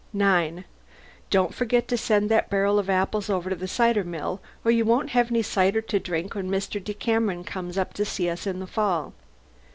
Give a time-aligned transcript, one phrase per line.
[0.13, 0.65] 9.
[1.29, 4.83] Don't forget to send that barrel of apples over to the cider mill or you
[4.83, 6.83] won't have any cider to drink when Mr.
[6.83, 9.13] Decameron comes up to see us later in the fall.